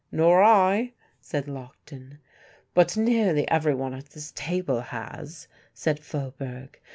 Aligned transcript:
"Nor 0.11 0.41
I," 0.41 0.93
said 1.19 1.45
Lockton. 1.47 2.17
"But 2.73 2.97
nearly 2.97 3.47
everyone 3.51 3.93
at 3.93 4.05
this 4.09 4.31
table 4.31 4.79
has," 4.81 5.47
said 5.75 5.99
Faubourg. 5.99 6.79